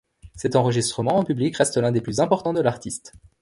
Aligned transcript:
Cet 0.33 0.55
enregistrement 0.55 1.15
en 1.15 1.23
public 1.23 1.55
reste 1.57 1.77
l'un 1.77 1.91
des 1.91 2.01
plus 2.01 2.21
importants 2.21 2.53
de 2.53 2.61
l'artiste. 2.61 3.13